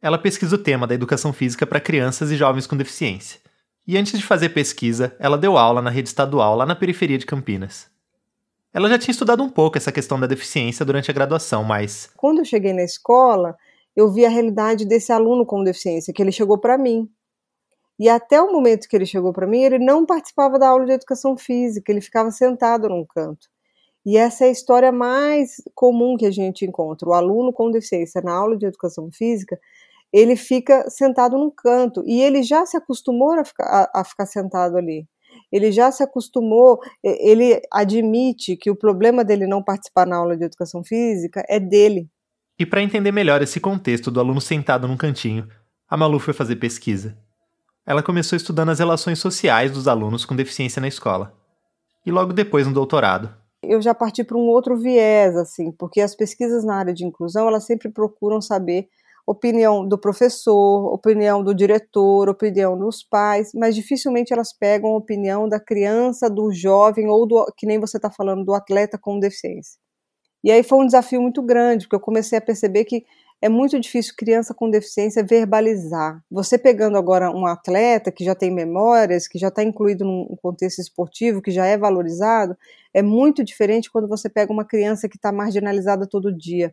Ela 0.00 0.16
pesquisa 0.16 0.54
o 0.54 0.58
tema 0.58 0.86
da 0.86 0.94
educação 0.94 1.32
física 1.32 1.66
para 1.66 1.80
crianças 1.80 2.30
e 2.30 2.36
jovens 2.36 2.66
com 2.66 2.76
deficiência. 2.76 3.40
E 3.86 3.96
antes 3.96 4.18
de 4.18 4.24
fazer 4.24 4.48
pesquisa, 4.50 5.14
ela 5.18 5.36
deu 5.38 5.56
aula 5.58 5.82
na 5.82 5.90
rede 5.90 6.08
estadual 6.08 6.56
lá 6.56 6.64
na 6.64 6.74
periferia 6.74 7.18
de 7.18 7.26
Campinas. 7.26 7.86
Ela 8.72 8.88
já 8.88 8.98
tinha 8.98 9.12
estudado 9.12 9.42
um 9.42 9.48
pouco 9.48 9.78
essa 9.78 9.92
questão 9.92 10.20
da 10.20 10.26
deficiência 10.26 10.84
durante 10.84 11.10
a 11.10 11.14
graduação, 11.14 11.64
mas. 11.64 12.10
Quando 12.16 12.38
eu 12.40 12.44
cheguei 12.44 12.72
na 12.72 12.84
escola, 12.84 13.56
eu 13.96 14.12
vi 14.12 14.26
a 14.26 14.28
realidade 14.28 14.84
desse 14.84 15.12
aluno 15.12 15.46
com 15.46 15.64
deficiência, 15.64 16.12
que 16.12 16.22
ele 16.22 16.32
chegou 16.32 16.58
para 16.58 16.76
mim. 16.76 17.08
E 17.98 18.08
até 18.08 18.40
o 18.42 18.52
momento 18.52 18.88
que 18.88 18.94
ele 18.94 19.06
chegou 19.06 19.32
para 19.32 19.46
mim, 19.46 19.62
ele 19.62 19.78
não 19.78 20.04
participava 20.04 20.58
da 20.58 20.68
aula 20.68 20.84
de 20.84 20.92
educação 20.92 21.36
física, 21.36 21.90
ele 21.90 22.00
ficava 22.00 22.30
sentado 22.30 22.88
num 22.88 23.04
canto. 23.06 23.48
E 24.04 24.16
essa 24.16 24.44
é 24.44 24.48
a 24.48 24.52
história 24.52 24.92
mais 24.92 25.56
comum 25.74 26.16
que 26.16 26.26
a 26.26 26.30
gente 26.30 26.64
encontra. 26.64 27.08
O 27.08 27.14
aluno 27.14 27.52
com 27.52 27.70
deficiência 27.70 28.20
na 28.22 28.32
aula 28.32 28.56
de 28.56 28.66
educação 28.66 29.10
física, 29.12 29.58
ele 30.12 30.36
fica 30.36 30.88
sentado 30.90 31.38
num 31.38 31.50
canto 31.50 32.02
e 32.06 32.22
ele 32.22 32.42
já 32.42 32.66
se 32.66 32.76
acostumou 32.76 33.32
a 33.32 33.44
ficar, 33.44 33.64
a, 33.64 34.00
a 34.00 34.04
ficar 34.04 34.26
sentado 34.26 34.76
ali 34.76 35.06
ele 35.50 35.70
já 35.72 35.90
se 35.90 36.02
acostumou, 36.02 36.80
ele 37.02 37.60
admite 37.72 38.56
que 38.56 38.70
o 38.70 38.76
problema 38.76 39.24
dele 39.24 39.46
não 39.46 39.62
participar 39.62 40.06
na 40.06 40.16
aula 40.16 40.36
de 40.36 40.44
educação 40.44 40.82
física 40.84 41.44
é 41.48 41.58
dele. 41.60 42.08
E 42.58 42.64
para 42.64 42.82
entender 42.82 43.12
melhor 43.12 43.42
esse 43.42 43.60
contexto 43.60 44.10
do 44.10 44.18
aluno 44.18 44.40
sentado 44.40 44.88
num 44.88 44.96
cantinho, 44.96 45.46
a 45.88 45.96
Malu 45.96 46.18
foi 46.18 46.32
fazer 46.32 46.56
pesquisa. 46.56 47.16
Ela 47.84 48.02
começou 48.02 48.34
estudando 48.34 48.70
as 48.70 48.78
relações 48.78 49.18
sociais 49.18 49.70
dos 49.70 49.86
alunos 49.86 50.24
com 50.24 50.34
deficiência 50.34 50.80
na 50.80 50.88
escola. 50.88 51.34
E 52.04 52.10
logo 52.10 52.32
depois 52.32 52.66
no 52.66 52.72
doutorado. 52.72 53.32
Eu 53.62 53.82
já 53.82 53.94
parti 53.94 54.24
para 54.24 54.38
um 54.38 54.48
outro 54.48 54.76
viés, 54.76 55.36
assim, 55.36 55.70
porque 55.70 56.00
as 56.00 56.14
pesquisas 56.14 56.64
na 56.64 56.76
área 56.76 56.94
de 56.94 57.04
inclusão, 57.04 57.46
elas 57.46 57.64
sempre 57.64 57.90
procuram 57.90 58.40
saber 58.40 58.88
opinião 59.26 59.86
do 59.86 59.98
professor, 59.98 60.94
opinião 60.94 61.42
do 61.42 61.54
diretor, 61.54 62.28
opinião 62.28 62.78
dos 62.78 63.02
pais, 63.02 63.50
mas 63.54 63.74
dificilmente 63.74 64.32
elas 64.32 64.52
pegam 64.56 64.90
a 64.90 64.96
opinião 64.96 65.48
da 65.48 65.60
criança, 65.60 66.30
do 66.30 66.52
jovem 66.52 67.08
ou 67.08 67.26
do 67.26 67.44
que 67.56 67.66
nem 67.66 67.78
você 67.78 67.98
está 67.98 68.10
falando 68.10 68.44
do 68.44 68.54
atleta 68.54 68.96
com 68.96 69.18
deficiência. 69.18 69.78
E 70.46 70.50
aí 70.50 70.62
foi 70.62 70.78
um 70.78 70.86
desafio 70.86 71.20
muito 71.20 71.42
grande, 71.42 71.84
porque 71.84 71.96
eu 71.96 72.00
comecei 72.00 72.38
a 72.38 72.40
perceber 72.40 72.84
que 72.84 73.04
é 73.42 73.48
muito 73.50 73.78
difícil 73.78 74.14
criança 74.16 74.54
com 74.54 74.70
deficiência 74.70 75.22
verbalizar. 75.22 76.22
Você 76.30 76.56
pegando 76.56 76.96
agora 76.96 77.30
um 77.30 77.44
atleta 77.44 78.10
que 78.10 78.24
já 78.24 78.34
tem 78.34 78.50
memórias, 78.50 79.28
que 79.28 79.38
já 79.38 79.48
está 79.48 79.62
incluído 79.62 80.04
num 80.04 80.34
contexto 80.40 80.78
esportivo, 80.78 81.42
que 81.42 81.50
já 81.50 81.66
é 81.66 81.76
valorizado, 81.76 82.56
é 82.94 83.02
muito 83.02 83.44
diferente 83.44 83.90
quando 83.90 84.08
você 84.08 84.30
pega 84.30 84.50
uma 84.50 84.64
criança 84.64 85.06
que 85.06 85.16
está 85.16 85.30
marginalizada 85.30 86.06
todo 86.06 86.34
dia 86.34 86.72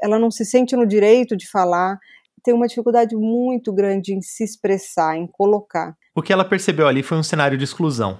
ela 0.00 0.18
não 0.18 0.30
se 0.30 0.44
sente 0.44 0.74
no 0.74 0.86
direito 0.86 1.36
de 1.36 1.48
falar, 1.48 1.98
tem 2.42 2.54
uma 2.54 2.66
dificuldade 2.66 3.14
muito 3.14 3.72
grande 3.72 4.14
em 4.14 4.22
se 4.22 4.42
expressar, 4.42 5.16
em 5.16 5.26
colocar. 5.26 5.94
O 6.14 6.22
que 6.22 6.32
ela 6.32 6.44
percebeu 6.44 6.86
ali 6.86 7.02
foi 7.02 7.18
um 7.18 7.22
cenário 7.22 7.56
de 7.56 7.64
exclusão. 7.64 8.18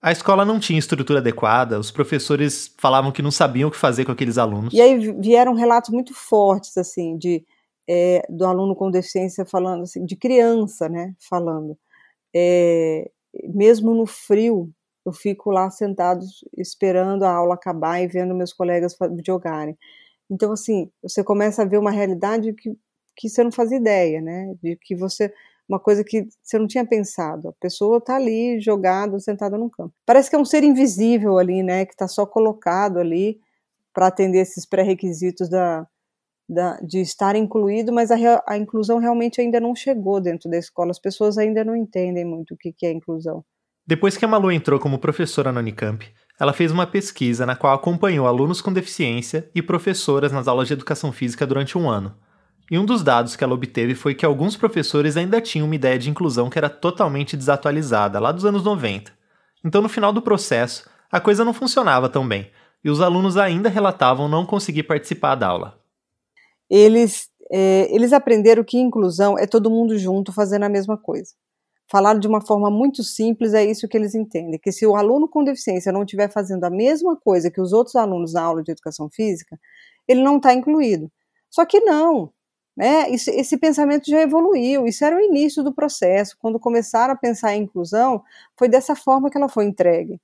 A 0.00 0.12
escola 0.12 0.44
não 0.44 0.60
tinha 0.60 0.78
estrutura 0.78 1.18
adequada, 1.18 1.78
os 1.78 1.90
professores 1.90 2.72
falavam 2.78 3.10
que 3.10 3.22
não 3.22 3.30
sabiam 3.30 3.68
o 3.68 3.72
que 3.72 3.76
fazer 3.76 4.04
com 4.04 4.12
aqueles 4.12 4.38
alunos. 4.38 4.72
E 4.72 4.80
aí 4.80 5.12
vieram 5.20 5.54
relatos 5.54 5.90
muito 5.90 6.14
fortes, 6.14 6.76
assim, 6.76 7.18
de 7.18 7.44
é, 7.88 8.22
do 8.28 8.44
aluno 8.44 8.76
com 8.76 8.90
deficiência 8.90 9.46
falando, 9.46 9.82
assim, 9.82 10.04
de 10.04 10.14
criança, 10.14 10.88
né, 10.88 11.14
falando. 11.18 11.76
É, 12.34 13.10
mesmo 13.54 13.94
no 13.94 14.06
frio, 14.06 14.70
eu 15.06 15.12
fico 15.12 15.50
lá 15.50 15.70
sentado 15.70 16.24
esperando 16.56 17.24
a 17.24 17.32
aula 17.32 17.54
acabar 17.54 18.00
e 18.00 18.06
vendo 18.06 18.34
meus 18.34 18.52
colegas 18.52 18.94
jogarem. 19.26 19.76
Então, 20.30 20.52
assim, 20.52 20.90
você 21.02 21.24
começa 21.24 21.62
a 21.62 21.64
ver 21.64 21.78
uma 21.78 21.90
realidade 21.90 22.52
que, 22.52 22.76
que 23.16 23.28
você 23.28 23.42
não 23.42 23.50
fazia 23.50 23.78
ideia, 23.78 24.20
né? 24.20 24.54
De 24.62 24.76
que 24.76 24.94
você. 24.94 25.32
Uma 25.68 25.78
coisa 25.78 26.02
que 26.02 26.26
você 26.42 26.58
não 26.58 26.66
tinha 26.66 26.86
pensado. 26.86 27.48
A 27.48 27.52
pessoa 27.60 27.98
está 27.98 28.16
ali, 28.16 28.58
jogada, 28.60 29.18
sentada 29.20 29.58
no 29.58 29.68
campo. 29.68 29.92
Parece 30.06 30.30
que 30.30 30.36
é 30.36 30.38
um 30.38 30.44
ser 30.44 30.64
invisível 30.64 31.38
ali, 31.38 31.62
né? 31.62 31.84
Que 31.84 31.92
está 31.92 32.08
só 32.08 32.24
colocado 32.24 32.98
ali 32.98 33.38
para 33.92 34.06
atender 34.06 34.38
esses 34.38 34.64
pré-requisitos 34.64 35.48
da, 35.48 35.86
da, 36.48 36.78
de 36.80 37.00
estar 37.00 37.36
incluído, 37.36 37.92
mas 37.92 38.10
a, 38.10 38.16
a, 38.46 38.56
inclusão 38.56 38.98
realmente 38.98 39.40
ainda 39.40 39.60
não 39.60 39.74
chegou 39.74 40.20
dentro 40.20 40.48
da 40.48 40.56
escola. 40.56 40.90
As 40.90 40.98
pessoas 40.98 41.36
ainda 41.36 41.64
não 41.64 41.76
entendem 41.76 42.24
muito 42.24 42.54
o 42.54 42.56
que, 42.56 42.72
que 42.72 42.86
é 42.86 42.90
inclusão. 42.90 43.44
Depois 43.86 44.16
que 44.16 44.24
a 44.24 44.28
Malu 44.28 44.52
entrou 44.52 44.78
como 44.78 44.98
professora 44.98 45.50
na 45.50 45.60
Unicamp, 45.60 46.06
ela 46.38 46.52
fez 46.52 46.70
uma 46.70 46.86
pesquisa 46.86 47.44
na 47.44 47.56
qual 47.56 47.74
acompanhou 47.74 48.26
alunos 48.26 48.60
com 48.60 48.72
deficiência 48.72 49.50
e 49.54 49.60
professoras 49.60 50.30
nas 50.30 50.46
aulas 50.46 50.68
de 50.68 50.74
educação 50.74 51.10
física 51.10 51.46
durante 51.46 51.76
um 51.76 51.88
ano. 51.88 52.14
E 52.70 52.78
um 52.78 52.84
dos 52.84 53.02
dados 53.02 53.34
que 53.34 53.42
ela 53.42 53.54
obteve 53.54 53.94
foi 53.94 54.14
que 54.14 54.26
alguns 54.26 54.56
professores 54.56 55.16
ainda 55.16 55.40
tinham 55.40 55.66
uma 55.66 55.74
ideia 55.74 55.98
de 55.98 56.10
inclusão 56.10 56.50
que 56.50 56.58
era 56.58 56.68
totalmente 56.68 57.36
desatualizada, 57.36 58.20
lá 58.20 58.30
dos 58.30 58.44
anos 58.44 58.62
90. 58.62 59.10
Então, 59.64 59.80
no 59.80 59.88
final 59.88 60.12
do 60.12 60.20
processo, 60.20 60.88
a 61.10 61.20
coisa 61.20 61.44
não 61.44 61.54
funcionava 61.54 62.08
tão 62.08 62.26
bem, 62.26 62.50
e 62.84 62.90
os 62.90 63.00
alunos 63.00 63.36
ainda 63.36 63.68
relatavam 63.68 64.28
não 64.28 64.44
conseguir 64.44 64.82
participar 64.82 65.34
da 65.34 65.48
aula. 65.48 65.80
Eles, 66.68 67.28
é, 67.50 67.92
eles 67.94 68.12
aprenderam 68.12 68.62
que 68.62 68.78
inclusão 68.78 69.38
é 69.38 69.46
todo 69.46 69.70
mundo 69.70 69.96
junto 69.98 70.32
fazendo 70.32 70.64
a 70.64 70.68
mesma 70.68 70.98
coisa. 70.98 71.32
Falaram 71.90 72.20
de 72.20 72.28
uma 72.28 72.42
forma 72.42 72.70
muito 72.70 73.02
simples, 73.02 73.54
é 73.54 73.64
isso 73.64 73.88
que 73.88 73.96
eles 73.96 74.14
entendem: 74.14 74.60
que 74.62 74.70
se 74.70 74.86
o 74.86 74.94
aluno 74.94 75.26
com 75.26 75.42
deficiência 75.42 75.90
não 75.90 76.02
estiver 76.02 76.30
fazendo 76.30 76.64
a 76.64 76.70
mesma 76.70 77.16
coisa 77.16 77.50
que 77.50 77.60
os 77.60 77.72
outros 77.72 77.96
alunos 77.96 78.34
na 78.34 78.42
aula 78.42 78.62
de 78.62 78.70
educação 78.70 79.08
física, 79.10 79.58
ele 80.06 80.22
não 80.22 80.36
está 80.36 80.52
incluído. 80.52 81.10
Só 81.50 81.64
que 81.64 81.80
não, 81.80 82.30
né? 82.78 83.10
Esse, 83.10 83.32
esse, 83.32 83.58
pensamento 83.58 84.08
já 84.08 84.20
evoluiu, 84.20 84.86
isso 84.86 85.04
era 85.04 85.16
o 85.16 85.20
início 85.20 85.64
do 85.64 85.74
processo. 85.74 86.36
Quando 86.38 86.60
começaram 86.60 87.12
a 87.12 87.16
pensar 87.16 87.52
em 87.56 87.64
inclusão, 87.64 88.22
foi 88.56 88.68
dessa 88.68 88.94
forma 88.94 89.28
que 89.28 89.36
ela 89.36 89.48
foi 89.48 89.64
entregue. 89.64 90.20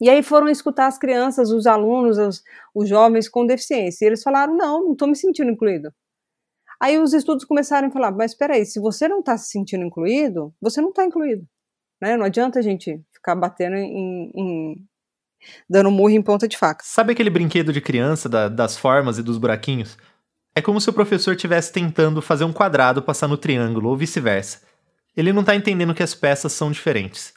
E 0.00 0.10
aí 0.10 0.20
foram 0.20 0.48
escutar 0.48 0.88
as 0.88 0.98
crianças, 0.98 1.52
os 1.52 1.68
alunos, 1.68 2.18
os, 2.18 2.42
os 2.74 2.88
jovens 2.88 3.28
com 3.28 3.46
deficiência. 3.46 4.04
E 4.04 4.08
eles 4.08 4.24
falaram: 4.24 4.56
não, 4.56 4.82
não 4.86 4.92
estou 4.94 5.06
me 5.06 5.14
sentindo 5.14 5.52
incluído. 5.52 5.94
Aí 6.80 6.98
os 6.98 7.12
estudos 7.12 7.44
começaram 7.44 7.86
a 7.86 7.90
falar: 7.92 8.10
mas 8.10 8.32
espera 8.32 8.54
aí, 8.54 8.66
se 8.66 8.80
você 8.80 9.06
não 9.06 9.20
está 9.20 9.38
se 9.38 9.50
sentindo 9.52 9.84
incluído, 9.84 10.52
você 10.60 10.80
não 10.80 10.88
está 10.88 11.04
incluído. 11.04 11.46
Né? 12.02 12.16
Não 12.16 12.24
adianta 12.26 12.58
a 12.58 12.62
gente 12.62 13.00
ficar 13.12 13.36
batendo 13.36 13.76
em, 13.76 14.32
em, 14.34 14.86
dando 15.70 15.92
murro 15.92 16.10
em 16.10 16.22
ponta 16.22 16.48
de 16.48 16.58
faca. 16.58 16.82
Sabe 16.84 17.12
aquele 17.12 17.30
brinquedo 17.30 17.72
de 17.72 17.80
criança 17.80 18.28
da, 18.28 18.48
das 18.48 18.76
formas 18.76 19.16
e 19.16 19.22
dos 19.22 19.38
buraquinhos? 19.38 19.96
É 20.56 20.62
como 20.62 20.80
se 20.80 20.88
o 20.88 20.92
professor 20.92 21.34
estivesse 21.34 21.72
tentando 21.72 22.22
fazer 22.22 22.44
um 22.44 22.52
quadrado 22.52 23.02
passar 23.02 23.26
no 23.26 23.36
triângulo, 23.36 23.90
ou 23.90 23.96
vice-versa. 23.96 24.62
Ele 25.16 25.32
não 25.32 25.40
está 25.40 25.56
entendendo 25.56 25.94
que 25.94 26.02
as 26.02 26.14
peças 26.14 26.52
são 26.52 26.70
diferentes. 26.70 27.34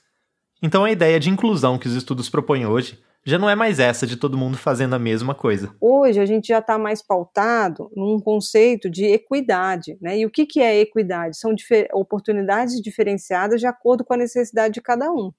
Então 0.61 0.83
a 0.83 0.91
ideia 0.91 1.19
de 1.19 1.29
inclusão 1.29 1.79
que 1.79 1.87
os 1.87 1.95
estudos 1.95 2.29
propõem 2.29 2.67
hoje 2.67 2.99
já 3.25 3.39
não 3.39 3.49
é 3.49 3.55
mais 3.55 3.79
essa 3.79 4.05
de 4.05 4.17
todo 4.17 4.37
mundo 4.37 4.55
fazendo 4.55 4.93
a 4.93 4.99
mesma 4.99 5.33
coisa. 5.33 5.75
Hoje 5.81 6.19
a 6.19 6.25
gente 6.25 6.47
já 6.47 6.59
está 6.59 6.77
mais 6.77 7.01
pautado 7.01 7.91
num 7.95 8.19
conceito 8.19 8.89
de 8.89 9.05
equidade, 9.05 9.97
né? 9.99 10.19
E 10.19 10.25
o 10.25 10.29
que, 10.29 10.45
que 10.45 10.61
é 10.61 10.79
equidade? 10.79 11.37
São 11.37 11.53
difer 11.53 11.89
oportunidades 11.93 12.79
diferenciadas 12.79 13.59
de 13.59 13.67
acordo 13.67 14.05
com 14.05 14.13
a 14.13 14.17
necessidade 14.17 14.75
de 14.75 14.81
cada 14.81 15.11
um. 15.11 15.33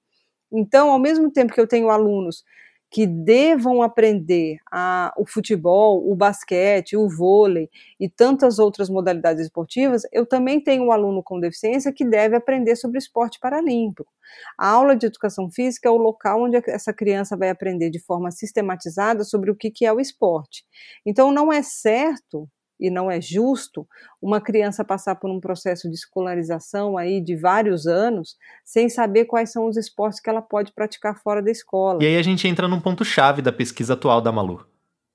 Então, 0.53 0.91
ao 0.91 0.99
mesmo 0.99 1.31
tempo 1.31 1.53
que 1.53 1.61
eu 1.61 1.67
tenho 1.67 1.89
alunos 1.89 2.43
que 2.91 3.07
devam 3.07 3.83
aprender 3.83 4.59
a, 4.71 5.13
o 5.17 5.27
futebol, 5.27 6.11
o 6.11 6.15
basquete, 6.17 6.97
o 6.97 7.09
vôlei 7.09 7.69
e 8.01 8.09
tantas 8.09 8.59
outras 8.59 8.89
modalidades 8.89 9.45
esportivas, 9.45 10.03
eu 10.11 10.25
também 10.25 10.61
tenho 10.61 10.85
um 10.85 10.93
aluno 10.93 11.23
com 11.23 11.39
deficiência 11.39 11.93
que 11.93 12.05
deve 12.05 12.35
aprender 12.35 12.77
sobre 12.77 12.99
esporte 12.99 13.39
paralímpico. 13.39 14.11
A 14.57 14.69
aula 14.69 14.97
de 14.97 15.07
educação 15.07 15.51
física 15.51 15.89
é 15.89 15.93
o 15.93 15.97
local 15.97 16.43
onde 16.43 16.57
essa 16.67 16.93
criança 16.93 17.37
vai 17.37 17.51
aprender 17.51 17.91
de 17.91 17.99
forma 17.99 18.31
sistematizada 18.31 19.23
sobre 19.25 19.51
o 19.51 19.57
que 19.57 19.85
é 19.85 19.93
o 19.93 20.01
esporte. 20.01 20.65
Então, 21.05 21.31
não 21.31 21.53
é 21.53 21.63
certo 21.63 22.49
e 22.79 22.91
não 22.91 23.11
é 23.11 23.21
justo 23.21 23.87
uma 24.21 24.41
criança 24.41 24.85
passar 24.85 25.17
por 25.17 25.31
um 25.31 25.41
processo 25.41 25.89
de 25.89 25.95
escolarização 25.95 26.97
aí 26.97 27.21
de 27.21 27.37
vários 27.37 27.87
anos 27.87 28.37
sem 28.65 28.89
saber 28.89 29.25
quais 29.25 29.51
são 29.53 29.67
os 29.67 29.77
esportes 29.77 30.21
que 30.21 30.31
ela 30.31 30.43
pode 30.43 30.73
praticar 30.73 31.21
fora 31.21 31.43
da 31.43 31.51
escola. 31.51 32.03
E 32.03 32.07
aí 32.07 32.17
a 32.17 32.23
gente 32.23 32.47
entra 32.47 32.69
num 32.69 32.81
ponto 32.81 33.05
chave 33.05 33.43
da 33.43 33.53
pesquisa 33.53 33.95
atual 33.95 34.21
da 34.21 34.33
Malu. 34.33 34.67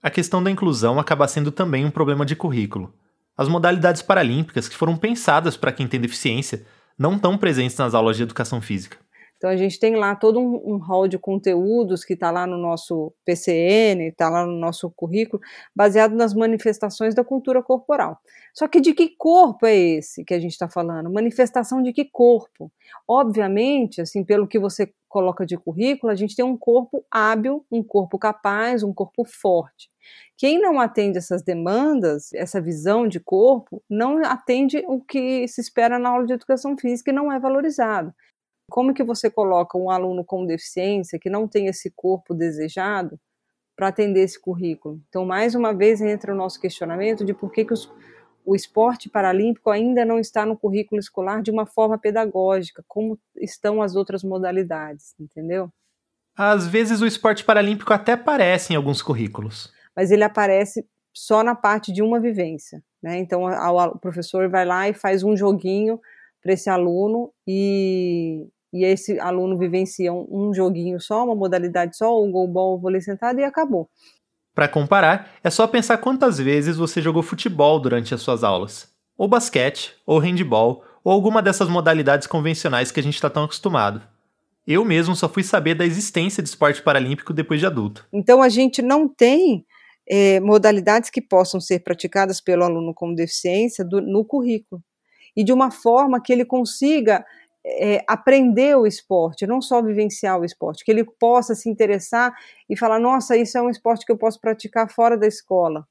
A 0.02 0.10
questão 0.10 0.44
da 0.44 0.52
inclusão 0.52 1.00
acaba 1.00 1.28
sendo 1.28 1.52
também 1.52 1.86
um 1.86 1.92
problema 1.92 2.26
de 2.26 2.36
currículo. 2.36 2.94
As 3.38 3.48
modalidades 3.48 4.02
paralímpicas 4.02 4.68
que 4.68 4.76
foram 4.76 4.98
pensadas 4.98 5.58
para 5.58 5.72
quem 5.72 5.88
tem 5.88 6.00
deficiência 6.00 6.66
não 6.98 7.16
estão 7.16 7.38
presentes 7.38 7.78
nas 7.78 7.94
aulas 7.94 8.18
de 8.18 8.24
educação 8.24 8.62
física. 8.62 8.98
Então 9.44 9.52
a 9.52 9.58
gente 9.58 9.78
tem 9.78 9.94
lá 9.98 10.16
todo 10.16 10.40
um, 10.40 10.76
um 10.76 10.78
hall 10.78 11.06
de 11.06 11.20
conteúdos 11.20 12.06
que 12.06 12.14
está 12.14 12.32
lá 12.32 12.48
no 12.48 12.58
nosso 12.58 13.14
PCN, 13.26 14.08
está 14.08 14.30
lá 14.30 14.46
no 14.46 14.54
nosso 14.54 14.90
currículo, 14.92 15.44
baseado 15.76 16.16
nas 16.16 16.34
manifestações 16.34 17.14
da 17.14 17.26
cultura 17.26 17.62
corporal. 17.62 18.18
Só 18.54 18.70
que 18.70 18.80
de 18.80 18.94
que 18.94 19.10
corpo 19.10 19.66
é 19.66 19.76
esse 19.76 20.24
que 20.24 20.34
a 20.34 20.40
gente 20.40 20.54
está 20.54 20.70
falando? 20.70 21.12
Manifestação 21.12 21.84
de 21.84 21.92
que 21.92 22.06
corpo? 22.06 22.72
Obviamente, 23.06 24.00
assim, 24.00 24.24
pelo 24.24 24.48
que 24.48 24.58
você 24.58 24.94
coloca 25.10 25.46
de 25.46 25.58
currículo, 25.58 26.10
a 26.10 26.16
gente 26.16 26.38
tem 26.38 26.46
um 26.46 26.56
corpo 26.56 27.06
hábil, 27.12 27.66
um 27.70 27.84
corpo 27.84 28.18
capaz, 28.18 28.82
um 28.82 28.94
corpo 28.94 29.26
forte. 29.26 29.90
Quem 30.38 30.58
não 30.58 30.80
atende 30.80 31.18
essas 31.18 31.44
demandas, 31.44 32.32
essa 32.32 32.62
visão 32.62 33.06
de 33.10 33.20
corpo, 33.20 33.84
não 33.90 34.24
atende 34.24 34.86
o 34.88 35.02
que 35.02 35.46
se 35.50 35.60
espera 35.60 36.00
na 36.00 36.12
aula 36.12 36.26
de 36.26 36.32
educação 36.32 36.78
física 36.78 37.12
e 37.12 37.14
não 37.14 37.30
é 37.30 37.38
valorizado. 37.38 38.14
Como 38.70 38.94
que 38.94 39.04
você 39.04 39.30
coloca 39.30 39.78
um 39.78 39.90
aluno 39.90 40.24
com 40.24 40.46
deficiência 40.46 41.20
que 41.20 41.30
não 41.30 41.48
tem 41.48 41.68
esse 41.68 41.92
corpo 41.92 42.34
desejado 42.34 43.20
para 43.76 43.88
atender 43.88 44.22
esse 44.22 44.40
currículo? 44.40 45.02
Então, 45.10 45.26
mais 45.26 45.56
uma 45.56 45.74
vez 45.74 46.02
entra 46.02 46.34
o 46.34 46.38
nosso 46.38 46.60
questionamento 46.60 47.26
de 47.26 47.34
por 47.34 47.52
que, 47.52 47.66
que 47.66 47.74
os, 47.74 47.92
o 48.46 48.56
esporte 48.56 49.10
paralímpico 49.10 49.70
ainda 49.70 50.06
não 50.06 50.20
está 50.20 50.46
no 50.46 50.58
currículo 50.58 51.00
escolar 51.00 51.42
de 51.42 51.52
uma 51.52 51.66
forma 51.66 51.98
pedagógica, 51.98 52.84
como 52.88 53.20
estão 53.36 53.82
as 53.82 53.96
outras 53.96 54.24
modalidades, 54.24 55.16
entendeu? 55.20 55.70
Às 56.36 56.68
vezes 56.68 57.02
o 57.02 57.06
esporte 57.06 57.44
paralímpico 57.44 57.94
até 57.94 58.14
aparece 58.14 58.74
em 58.74 58.76
alguns 58.76 59.02
currículos. 59.02 59.72
Mas 59.96 60.10
ele 60.10 60.24
aparece 60.24 60.86
só 61.14 61.44
na 61.44 61.54
parte 61.54 61.94
de 61.94 62.02
uma 62.02 62.20
vivência. 62.20 62.84
Né? 63.02 63.18
Então 63.20 63.44
o 63.44 64.00
professor 64.00 64.50
vai 64.50 64.66
lá 64.66 64.90
e 64.90 64.94
faz 64.94 65.24
um 65.24 65.38
joguinho 65.38 66.00
para 66.44 66.54
esse 66.54 66.70
aluno 66.70 67.32
e, 67.48 68.46
e 68.74 68.84
esse 68.84 69.18
aluno 69.18 69.58
vivencia 69.58 70.12
um, 70.12 70.28
um, 70.30 70.54
joguinho 70.54 71.00
só, 71.00 71.24
uma 71.24 71.34
modalidade 71.34 71.96
só, 71.96 72.22
um 72.22 72.30
goalball, 72.30 72.78
vôlei 72.78 73.00
sentado 73.00 73.40
e 73.40 73.44
acabou. 73.44 73.90
Para 74.54 74.68
comparar, 74.68 75.32
é 75.44 75.50
só 75.50 75.66
pensar 75.66 75.98
quantas 75.98 76.38
vezes 76.38 76.76
você 76.76 77.02
jogou 77.02 77.24
futebol 77.24 77.80
durante 77.80 78.14
as 78.14 78.22
suas 78.22 78.44
aulas, 78.44 78.94
ou 79.18 79.28
basquete, 79.28 79.96
ou 80.06 80.20
handball, 80.20 80.84
ou 81.04 81.12
alguma 81.12 81.42
dessas 81.42 81.70
modalidades 81.70 82.28
convencionais 82.28 82.92
que 82.92 83.00
a 83.00 83.04
gente 83.04 83.16
está 83.16 83.30
tão 83.30 83.46
acostumado. 83.46 84.02
Eu 84.68 84.86
mesmo 84.86 85.16
só 85.16 85.28
fui 85.28 85.44
saber 85.44 85.76
da 85.76 85.86
existência 85.86 86.44
de 86.44 86.50
esporte 86.50 86.82
paralímpico 86.84 87.34
depois 87.34 87.60
de 87.60 87.66
adulto. 87.66 88.06
Então 88.14 88.42
a 88.42 88.50
gente 88.50 88.82
não 88.82 89.08
tem 89.08 89.66
é, 90.08 90.40
modalidades 90.40 91.10
que 91.10 91.22
possam 91.22 91.60
ser 91.60 91.80
praticadas 91.80 92.40
pelo 92.40 92.64
aluno 92.64 92.94
com 92.94 93.14
deficiência 93.14 93.84
do, 93.84 94.02
no 94.02 94.24
currículo 94.24 94.82
e 95.36 95.44
de 95.44 95.52
uma 95.52 95.72
forma 95.72 96.22
que 96.22 96.32
ele 96.32 96.46
consiga 96.46 97.26
é, 97.66 98.04
aprender 98.08 98.76
o 98.76 98.86
esporte, 98.86 99.48
não 99.48 99.62
só 99.62 99.82
vivenciar 99.82 100.40
o 100.40 100.46
esporte, 100.46 100.84
que 100.84 100.92
ele 100.92 101.04
possa 101.04 101.56
se 101.56 101.70
interessar 101.70 102.34
e 102.70 102.78
falar: 102.78 103.00
nossa, 103.00 103.38
isso 103.38 103.58
é 103.58 103.62
um 103.62 103.70
esporte 103.70 104.06
que 104.06 104.12
eu 104.12 104.18
posso 104.18 104.40
praticar 104.40 104.92
fora 104.92 105.18
da 105.18 105.28
escola. 105.28 105.88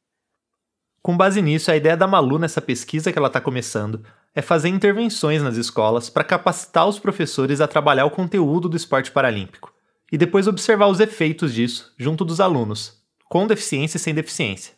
Com 1.02 1.16
base 1.16 1.42
nisso, 1.42 1.70
a 1.70 1.76
ideia 1.76 1.96
da 1.96 2.06
Malu 2.06 2.38
nessa 2.38 2.60
pesquisa 2.60 3.10
que 3.10 3.18
ela 3.18 3.26
está 3.26 3.40
começando 3.40 4.04
é 4.34 4.40
fazer 4.40 4.68
intervenções 4.68 5.42
nas 5.42 5.56
escolas 5.56 6.08
para 6.08 6.22
capacitar 6.22 6.86
os 6.86 6.98
professores 6.98 7.60
a 7.60 7.66
trabalhar 7.66 8.04
o 8.04 8.10
conteúdo 8.10 8.68
do 8.68 8.76
esporte 8.76 9.10
paralímpico 9.10 9.74
e 10.12 10.16
depois 10.16 10.46
observar 10.46 10.86
os 10.86 11.00
efeitos 11.00 11.52
disso 11.52 11.92
junto 11.98 12.24
dos 12.24 12.40
alunos, 12.40 13.02
com 13.28 13.46
deficiência 13.46 13.96
e 13.96 14.00
sem 14.00 14.14
deficiência. 14.14 14.74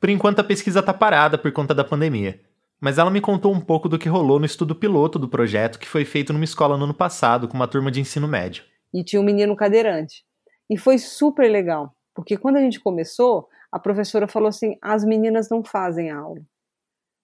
Por 0.00 0.08
enquanto, 0.08 0.38
a 0.38 0.44
pesquisa 0.44 0.80
está 0.80 0.94
parada 0.94 1.36
por 1.36 1.52
conta 1.52 1.74
da 1.74 1.84
pandemia, 1.84 2.40
mas 2.80 2.98
ela 2.98 3.10
me 3.10 3.20
contou 3.20 3.52
um 3.52 3.60
pouco 3.60 3.88
do 3.88 3.98
que 3.98 4.08
rolou 4.08 4.38
no 4.38 4.46
estudo 4.46 4.74
piloto 4.74 5.18
do 5.18 5.28
projeto 5.28 5.78
que 5.78 5.88
foi 5.88 6.04
feito 6.04 6.32
numa 6.32 6.44
escola 6.44 6.76
no 6.76 6.84
ano 6.84 6.94
passado 6.94 7.48
com 7.48 7.54
uma 7.54 7.68
turma 7.68 7.90
de 7.90 8.00
ensino 8.00 8.28
médio. 8.28 8.64
E 8.92 9.02
tinha 9.02 9.20
um 9.20 9.24
menino 9.24 9.56
cadeirante. 9.56 10.24
E 10.68 10.76
foi 10.76 10.98
super 10.98 11.50
legal, 11.50 11.94
porque 12.14 12.36
quando 12.36 12.56
a 12.56 12.60
gente 12.60 12.80
começou, 12.80 13.48
a 13.70 13.78
professora 13.78 14.26
falou 14.26 14.48
assim: 14.48 14.76
as 14.82 15.04
meninas 15.04 15.48
não 15.48 15.62
fazem 15.62 16.10
aula. 16.10 16.40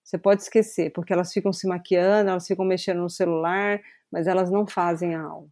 Você 0.02 0.18
pode 0.18 0.42
esquecer, 0.42 0.90
porque 0.92 1.12
elas 1.12 1.32
ficam 1.32 1.52
se 1.52 1.66
maquiando, 1.66 2.30
elas 2.30 2.46
ficam 2.46 2.64
mexendo 2.64 3.00
no 3.00 3.10
celular, 3.10 3.80
mas 4.10 4.26
elas 4.26 4.50
não 4.50 4.66
fazem 4.66 5.14
a 5.14 5.22
aula. 5.22 5.46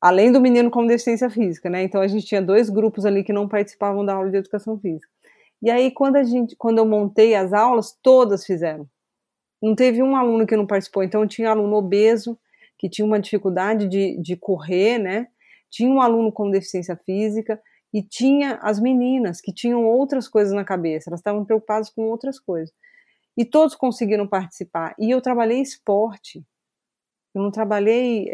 Além 0.00 0.30
do 0.30 0.40
menino 0.40 0.70
com 0.70 0.86
deficiência 0.86 1.30
física, 1.30 1.70
né? 1.70 1.82
Então 1.82 2.00
a 2.00 2.06
gente 2.06 2.26
tinha 2.26 2.42
dois 2.42 2.68
grupos 2.68 3.06
ali 3.06 3.24
que 3.24 3.32
não 3.32 3.48
participavam 3.48 4.04
da 4.04 4.14
aula 4.14 4.30
de 4.30 4.36
educação 4.36 4.78
física. 4.78 5.08
E 5.62 5.70
aí 5.70 5.90
quando 5.90 6.16
a 6.16 6.22
gente, 6.22 6.54
quando 6.56 6.78
eu 6.78 6.84
montei 6.84 7.34
as 7.34 7.52
aulas, 7.52 7.98
todas 8.02 8.44
fizeram. 8.44 8.86
Não 9.64 9.74
teve 9.74 10.02
um 10.02 10.14
aluno 10.14 10.46
que 10.46 10.54
não 10.54 10.66
participou. 10.66 11.02
Então, 11.02 11.26
tinha 11.26 11.48
aluno 11.48 11.76
obeso, 11.76 12.38
que 12.76 12.86
tinha 12.86 13.06
uma 13.06 13.18
dificuldade 13.18 13.88
de, 13.88 14.20
de 14.20 14.36
correr, 14.36 14.98
né? 14.98 15.28
Tinha 15.70 15.90
um 15.90 16.02
aluno 16.02 16.30
com 16.30 16.50
deficiência 16.50 16.94
física 16.94 17.58
e 17.90 18.02
tinha 18.02 18.58
as 18.60 18.78
meninas 18.78 19.40
que 19.40 19.54
tinham 19.54 19.86
outras 19.86 20.28
coisas 20.28 20.52
na 20.52 20.64
cabeça, 20.64 21.08
elas 21.08 21.20
estavam 21.20 21.46
preocupadas 21.46 21.88
com 21.88 22.02
outras 22.02 22.38
coisas. 22.38 22.74
E 23.38 23.42
todos 23.42 23.74
conseguiram 23.74 24.26
participar. 24.26 24.94
E 24.98 25.10
eu 25.10 25.22
trabalhei 25.22 25.62
esporte. 25.62 26.44
Eu 27.34 27.42
não 27.42 27.50
trabalhei 27.50 28.30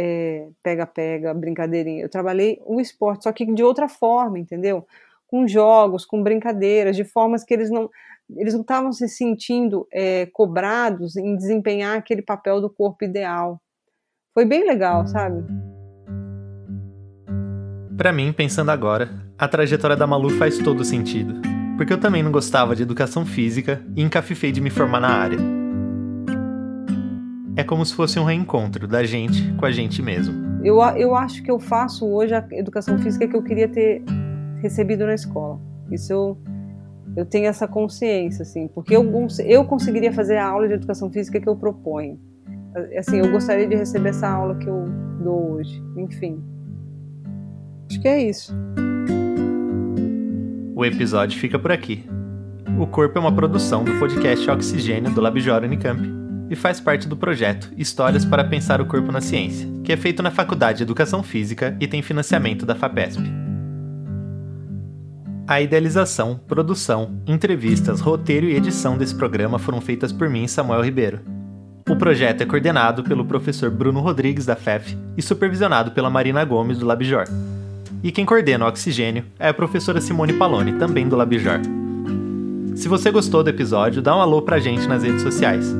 pega-pega, 0.64 1.30
é, 1.30 1.34
brincadeirinha. 1.34 2.02
Eu 2.02 2.08
trabalhei 2.08 2.60
o 2.66 2.80
esporte, 2.80 3.22
só 3.22 3.32
que 3.32 3.46
de 3.46 3.62
outra 3.62 3.88
forma, 3.88 4.36
entendeu? 4.36 4.84
Com 5.28 5.46
jogos, 5.46 6.04
com 6.04 6.20
brincadeiras, 6.22 6.96
de 6.96 7.04
formas 7.04 7.44
que 7.44 7.54
eles 7.54 7.70
não 7.70 7.88
eles 8.36 8.54
não 8.54 8.62
estavam 8.62 8.92
se 8.92 9.08
sentindo 9.08 9.86
é, 9.92 10.26
cobrados 10.26 11.16
em 11.16 11.36
desempenhar 11.36 11.96
aquele 11.96 12.22
papel 12.22 12.60
do 12.60 12.70
corpo 12.70 13.04
ideal. 13.04 13.60
Foi 14.32 14.44
bem 14.44 14.66
legal, 14.66 15.06
sabe? 15.06 15.44
Para 17.96 18.12
mim, 18.12 18.32
pensando 18.32 18.70
agora, 18.70 19.10
A 19.40 19.48
trajetória 19.48 19.96
da 19.96 20.06
Malu 20.06 20.28
faz 20.28 20.58
todo 20.58 20.84
sentido, 20.84 21.40
porque 21.78 21.94
eu 21.94 21.98
também 21.98 22.22
não 22.22 22.30
gostava 22.30 22.76
de 22.76 22.82
educação 22.82 23.24
física 23.24 23.82
e 23.96 24.02
encafifei 24.02 24.52
de 24.52 24.60
me 24.60 24.68
formar 24.68 25.00
na 25.00 25.08
área. 25.08 25.38
É 27.56 27.64
como 27.64 27.82
se 27.86 27.94
fosse 27.94 28.18
um 28.18 28.24
reencontro 28.24 28.86
da 28.86 29.02
gente 29.02 29.50
com 29.54 29.64
a 29.64 29.70
gente 29.70 30.02
mesmo. 30.02 30.60
Eu, 30.62 30.78
eu 30.96 31.14
acho 31.14 31.42
que 31.42 31.50
eu 31.50 31.58
faço 31.58 32.06
hoje 32.06 32.34
a 32.34 32.46
educação 32.52 32.98
física 32.98 33.26
que 33.26 33.34
eu 33.34 33.42
queria 33.42 33.66
ter 33.66 34.02
recebido 34.60 35.06
na 35.06 35.14
escola. 35.14 35.58
Isso 35.90 36.12
eu, 36.12 36.38
eu 37.16 37.26
tenho 37.26 37.46
essa 37.46 37.66
consciência, 37.66 38.42
assim, 38.42 38.68
porque 38.68 38.94
eu, 38.94 39.04
eu 39.44 39.64
conseguiria 39.64 40.12
fazer 40.12 40.36
a 40.36 40.46
aula 40.46 40.68
de 40.68 40.74
educação 40.74 41.10
física 41.10 41.40
que 41.40 41.48
eu 41.48 41.56
proponho. 41.56 42.18
Assim, 42.96 43.18
eu 43.18 43.30
gostaria 43.30 43.66
de 43.66 43.74
receber 43.74 44.10
essa 44.10 44.28
aula 44.28 44.54
que 44.56 44.66
eu 44.66 44.84
dou 45.22 45.52
hoje. 45.52 45.82
Enfim. 45.96 46.42
Acho 47.90 48.00
que 48.00 48.08
é 48.08 48.22
isso. 48.22 48.54
O 50.74 50.84
episódio 50.84 51.38
fica 51.38 51.58
por 51.58 51.72
aqui. 51.72 52.04
O 52.78 52.86
Corpo 52.86 53.18
é 53.18 53.20
uma 53.20 53.34
produção 53.34 53.84
do 53.84 53.98
podcast 53.98 54.48
Oxigênio 54.48 55.10
do 55.10 55.20
Labjor 55.20 55.64
Unicamp 55.64 56.00
e 56.48 56.56
faz 56.56 56.80
parte 56.80 57.06
do 57.06 57.16
projeto 57.16 57.72
Histórias 57.76 58.24
para 58.24 58.44
Pensar 58.44 58.80
o 58.80 58.86
Corpo 58.86 59.12
na 59.12 59.20
Ciência, 59.20 59.68
que 59.84 59.92
é 59.92 59.96
feito 59.96 60.22
na 60.22 60.30
Faculdade 60.30 60.78
de 60.78 60.84
Educação 60.84 61.22
Física 61.22 61.76
e 61.80 61.86
tem 61.86 62.00
financiamento 62.00 62.64
da 62.64 62.74
FAPESP. 62.74 63.39
A 65.50 65.60
idealização, 65.60 66.38
produção, 66.46 67.20
entrevistas, 67.26 68.00
roteiro 68.00 68.46
e 68.46 68.54
edição 68.54 68.96
desse 68.96 69.12
programa 69.12 69.58
foram 69.58 69.80
feitas 69.80 70.12
por 70.12 70.30
mim, 70.30 70.46
Samuel 70.46 70.84
Ribeiro. 70.84 71.18
O 71.88 71.96
projeto 71.96 72.40
é 72.40 72.46
coordenado 72.46 73.02
pelo 73.02 73.24
professor 73.24 73.68
Bruno 73.68 73.98
Rodrigues, 73.98 74.46
da 74.46 74.54
FEF, 74.54 74.96
e 75.16 75.20
supervisionado 75.20 75.90
pela 75.90 76.08
Marina 76.08 76.44
Gomes, 76.44 76.78
do 76.78 76.86
Labjor. 76.86 77.24
E 78.00 78.12
quem 78.12 78.24
coordena 78.24 78.64
o 78.64 78.68
Oxigênio 78.68 79.24
é 79.40 79.48
a 79.48 79.52
professora 79.52 80.00
Simone 80.00 80.34
Paloni, 80.34 80.74
também 80.74 81.08
do 81.08 81.16
Labjor. 81.16 81.58
Se 82.76 82.86
você 82.86 83.10
gostou 83.10 83.42
do 83.42 83.50
episódio, 83.50 84.00
dá 84.00 84.16
um 84.16 84.20
alô 84.20 84.42
pra 84.42 84.60
gente 84.60 84.86
nas 84.86 85.02
redes 85.02 85.22
sociais. 85.22 85.74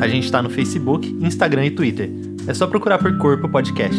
A 0.00 0.08
gente 0.08 0.24
está 0.24 0.42
no 0.42 0.50
Facebook, 0.50 1.08
Instagram 1.20 1.66
e 1.66 1.70
Twitter. 1.70 2.10
É 2.48 2.52
só 2.54 2.66
procurar 2.66 2.98
por 2.98 3.16
Corpo 3.18 3.48
Podcast. 3.48 3.96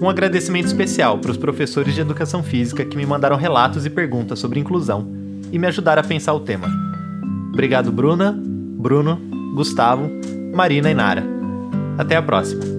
Um 0.00 0.10
agradecimento 0.10 0.66
especial 0.66 1.18
para 1.18 1.30
os 1.30 1.36
professores 1.38 1.94
de 1.94 2.00
educação 2.00 2.42
física 2.42 2.84
que 2.84 2.96
me 2.96 3.06
mandaram 3.06 3.36
relatos 3.36 3.86
e 3.86 3.90
perguntas 3.90 4.38
sobre 4.38 4.60
inclusão 4.60 5.08
e 5.50 5.58
me 5.58 5.66
ajudaram 5.66 6.02
a 6.02 6.04
pensar 6.04 6.34
o 6.34 6.40
tema. 6.40 6.68
Obrigado, 7.52 7.90
Bruna, 7.90 8.38
Bruno, 8.38 9.18
Gustavo, 9.54 10.10
Marina 10.54 10.90
e 10.90 10.94
Nara. 10.94 11.24
Até 11.96 12.14
a 12.16 12.22
próxima! 12.22 12.75